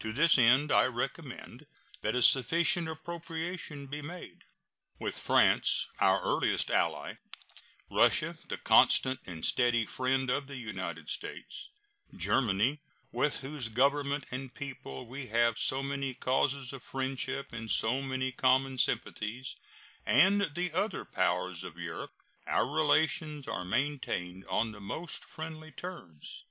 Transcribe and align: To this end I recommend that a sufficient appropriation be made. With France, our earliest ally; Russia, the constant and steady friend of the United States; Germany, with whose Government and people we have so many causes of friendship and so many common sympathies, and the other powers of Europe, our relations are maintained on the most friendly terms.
To 0.00 0.12
this 0.12 0.36
end 0.36 0.70
I 0.70 0.84
recommend 0.84 1.64
that 2.02 2.14
a 2.14 2.20
sufficient 2.20 2.90
appropriation 2.90 3.86
be 3.86 4.02
made. 4.02 4.44
With 4.98 5.18
France, 5.18 5.88
our 5.98 6.20
earliest 6.20 6.70
ally; 6.70 7.14
Russia, 7.90 8.36
the 8.48 8.58
constant 8.58 9.20
and 9.24 9.46
steady 9.46 9.86
friend 9.86 10.28
of 10.28 10.46
the 10.46 10.58
United 10.58 11.08
States; 11.08 11.70
Germany, 12.14 12.80
with 13.12 13.38
whose 13.38 13.70
Government 13.70 14.26
and 14.30 14.52
people 14.54 15.06
we 15.06 15.28
have 15.28 15.58
so 15.58 15.82
many 15.82 16.12
causes 16.12 16.74
of 16.74 16.82
friendship 16.82 17.50
and 17.50 17.70
so 17.70 18.02
many 18.02 18.30
common 18.30 18.76
sympathies, 18.76 19.56
and 20.04 20.42
the 20.54 20.70
other 20.74 21.06
powers 21.06 21.64
of 21.64 21.78
Europe, 21.78 22.12
our 22.46 22.68
relations 22.70 23.48
are 23.48 23.64
maintained 23.64 24.44
on 24.48 24.72
the 24.72 24.82
most 24.82 25.24
friendly 25.24 25.70
terms. 25.72 26.44